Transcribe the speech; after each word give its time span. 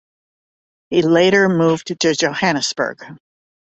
He 0.89 1.03
later 1.03 1.47
moved 1.47 1.93
to 1.99 2.15
Johannesburg. 2.15 3.19